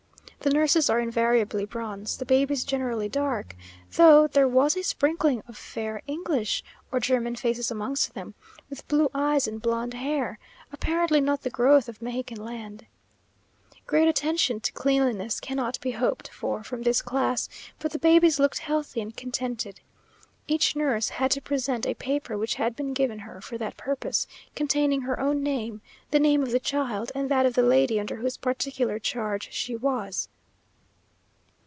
[0.43, 3.55] The nurses are invariably bronze; the babies generally dark,
[3.91, 8.33] though there was a sprinkling of fair English or German faces amongst them,
[8.67, 10.39] with blue eyes and blonde hair,
[10.71, 12.87] apparently not the growth of Mexican land.
[13.85, 17.47] Great attention to cleanliness cannot be hoped for from this class,
[17.77, 19.81] but the babies looked healthy and contented.
[20.47, 24.27] Each nurse had to present a paper which had been given her for that purpose,
[24.55, 28.17] containing her own name, the name of the child, and that of the lady under
[28.17, 30.27] whose particular charge she was.